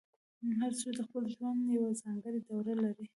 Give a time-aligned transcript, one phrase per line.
[0.59, 3.05] هر ستوری د خپل ژوند یوه ځانګړې دوره لري.